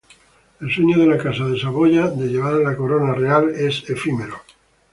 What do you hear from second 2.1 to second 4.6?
llevar la corona real es efímero.